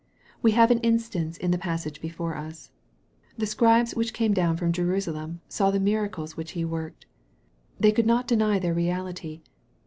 [0.41, 2.71] We have an instance in the passage before us.
[3.37, 7.05] The" Scribes which came down from Jerusalem" saw the miracles which He worked.
[7.79, 9.41] They could not deny their reality.